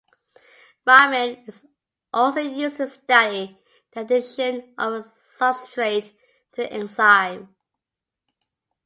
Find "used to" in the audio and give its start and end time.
2.39-2.87